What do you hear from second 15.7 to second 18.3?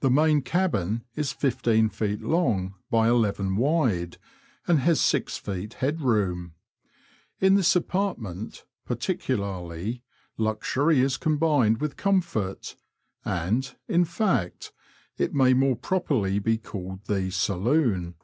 properly be called the *' saloon."